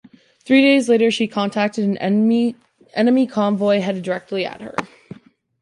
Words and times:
Three 0.45 0.63
days 0.63 0.89
later, 0.89 1.11
she 1.11 1.27
contacted 1.27 1.85
an 1.85 1.95
enemy 1.99 3.27
convoy 3.27 3.81
headed 3.81 4.01
directly 4.01 4.47
at 4.47 4.59
her. 4.59 4.73